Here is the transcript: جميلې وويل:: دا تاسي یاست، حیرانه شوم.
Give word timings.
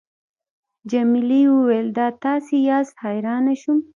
جميلې 0.91 1.41
وويل:: 1.53 1.87
دا 1.97 2.07
تاسي 2.23 2.57
یاست، 2.69 2.93
حیرانه 3.03 3.53
شوم. 3.61 3.79